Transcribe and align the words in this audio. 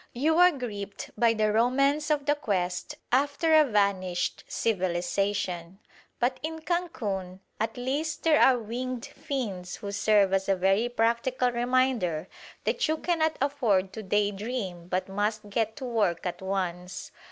You 0.13 0.39
are 0.39 0.49
gripped 0.51 1.11
by 1.15 1.35
the 1.35 1.53
romance 1.53 2.09
of 2.09 2.25
the 2.25 2.33
quest 2.33 2.97
after 3.11 3.53
a 3.53 3.63
vanished 3.63 4.43
civilisation. 4.47 5.77
But 6.17 6.39
in 6.41 6.61
Cancun 6.61 7.39
at 7.59 7.77
least 7.77 8.23
there 8.23 8.41
are 8.41 8.57
winged 8.57 9.05
fiends 9.05 9.75
who 9.75 9.91
serve 9.91 10.33
as 10.33 10.49
a 10.49 10.55
very 10.55 10.89
practical 10.89 11.51
reminder 11.51 12.27
that 12.63 12.87
you 12.87 12.97
cannot 12.97 13.37
afford 13.39 13.93
to 13.93 14.01
day 14.01 14.31
dream 14.31 14.87
but 14.87 15.07
must 15.07 15.51
get 15.51 15.75
to 15.75 15.85
work 15.85 16.25
at 16.25 16.41
once. 16.41 17.11